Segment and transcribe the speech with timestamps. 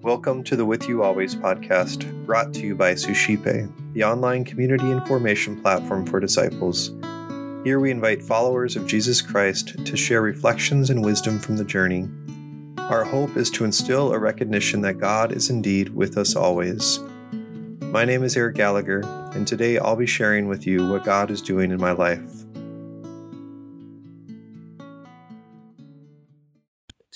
[0.00, 4.90] Welcome to the With You Always podcast, brought to you by Suscipe, the online community
[4.90, 6.92] and formation platform for disciples.
[7.64, 12.08] Here we invite followers of Jesus Christ to share reflections and wisdom from the journey.
[12.78, 17.00] Our hope is to instill a recognition that God is indeed with us always.
[17.82, 19.02] My name is Eric Gallagher,
[19.34, 22.44] and today I'll be sharing with you what God is doing in my life.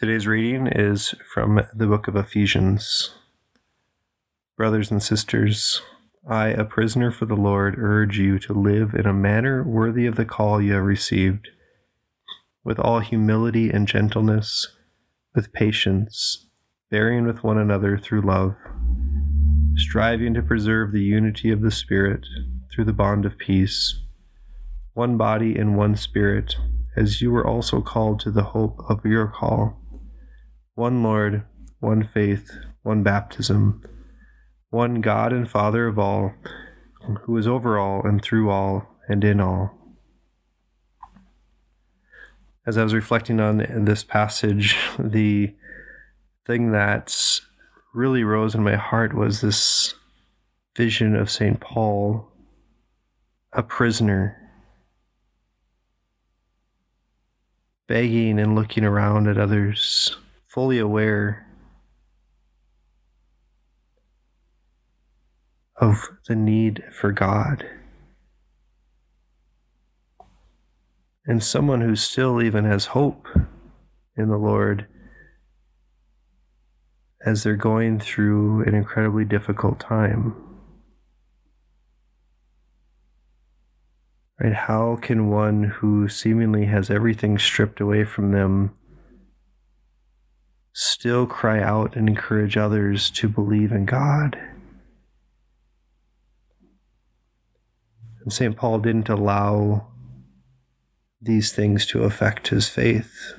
[0.00, 3.12] Today's reading is from the book of Ephesians.
[4.56, 5.82] Brothers and sisters,
[6.26, 10.16] I, a prisoner for the Lord, urge you to live in a manner worthy of
[10.16, 11.48] the call you have received,
[12.64, 14.74] with all humility and gentleness,
[15.34, 16.46] with patience,
[16.90, 18.54] bearing with one another through love,
[19.76, 22.24] striving to preserve the unity of the Spirit
[22.72, 24.00] through the bond of peace.
[24.94, 26.56] One body and one Spirit,
[26.96, 29.76] as you were also called to the hope of your call
[30.80, 31.42] one Lord,
[31.80, 32.50] one faith,
[32.82, 33.84] one baptism,
[34.70, 36.32] one God and Father of all,
[37.24, 39.76] who is over all and through all and in all.
[42.66, 45.54] As I was reflecting on this passage, the
[46.46, 47.40] thing that
[47.92, 49.94] really rose in my heart was this
[50.74, 51.60] vision of St.
[51.60, 52.26] Paul,
[53.52, 54.34] a prisoner,
[57.86, 60.16] begging and looking around at others
[60.50, 61.46] fully aware
[65.76, 67.64] of the need for God.
[71.24, 73.28] And someone who still even has hope
[74.16, 74.88] in the Lord
[77.24, 80.34] as they're going through an incredibly difficult time.
[84.42, 84.54] Right?
[84.54, 88.74] How can one who seemingly has everything stripped away from them
[91.00, 94.38] still cry out and encourage others to believe in God.
[98.22, 98.54] And St.
[98.54, 99.86] Paul didn't allow
[101.22, 103.32] these things to affect his faith.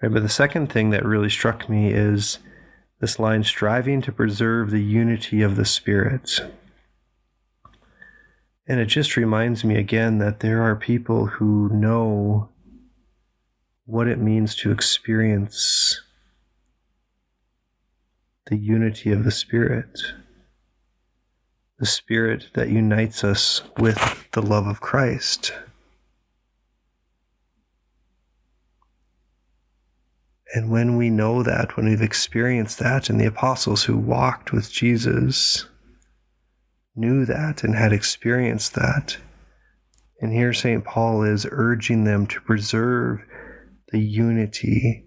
[0.00, 2.38] Right, but the second thing that really struck me is
[3.02, 6.40] this line striving to preserve the unity of the Spirit.
[8.66, 12.48] And it just reminds me again that there are people who know
[13.86, 16.02] what it means to experience
[18.46, 19.98] the unity of the Spirit,
[21.78, 25.52] the Spirit that unites us with the love of Christ.
[30.54, 34.70] And when we know that, when we've experienced that, and the apostles who walked with
[34.70, 35.66] Jesus
[36.96, 39.18] knew that and had experienced that,
[40.20, 40.84] and here St.
[40.84, 43.22] Paul is urging them to preserve
[43.88, 45.04] the unity.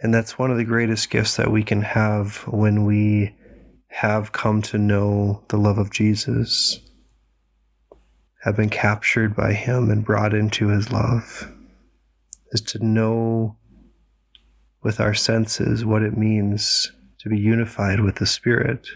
[0.00, 3.34] And that's one of the greatest gifts that we can have when we
[3.88, 6.80] have come to know the love of Jesus,
[8.42, 11.50] have been captured by Him and brought into His love,
[12.50, 13.56] is to know
[14.82, 18.86] with our senses what it means to be unified with the Spirit.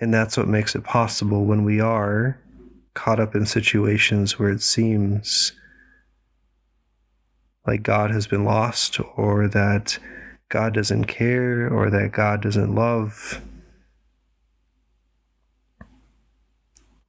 [0.00, 2.40] And that's what makes it possible when we are
[2.94, 5.52] caught up in situations where it seems
[7.66, 9.98] like God has been lost or that
[10.48, 13.40] God doesn't care or that God doesn't love.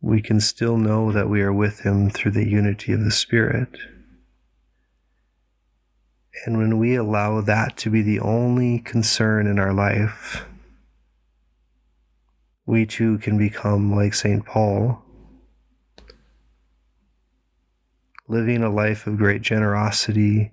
[0.02, 3.70] We can still know that we are with Him through the unity of the Spirit.
[6.46, 10.46] And when we allow that to be the only concern in our life,
[12.66, 14.46] we too can become like St.
[14.46, 15.04] Paul,
[18.28, 20.52] living a life of great generosity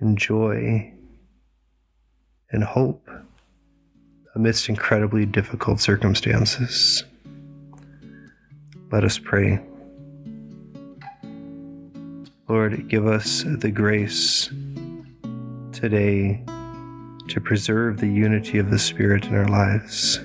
[0.00, 0.92] and joy
[2.50, 3.08] and hope
[4.34, 7.04] amidst incredibly difficult circumstances.
[8.90, 9.60] Let us pray.
[12.48, 14.50] Lord, give us the grace
[15.72, 16.44] today
[17.28, 20.18] to preserve the unity of the Spirit in our lives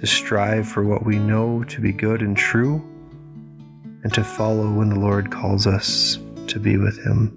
[0.00, 2.82] to strive for what we know to be good and true,
[4.02, 7.36] and to follow when the Lord calls us to be with Him.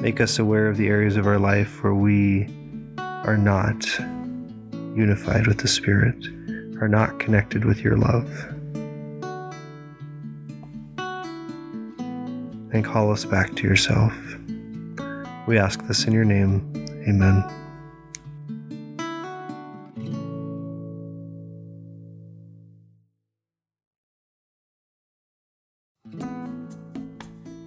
[0.00, 2.48] Make us aware of the areas of our life where we
[2.98, 3.84] are not
[4.94, 6.24] unified with the Spirit,
[6.80, 8.30] are not connected with your love.
[12.72, 14.12] And call us back to yourself.
[15.48, 16.70] We ask this in your name.
[17.08, 17.65] Amen.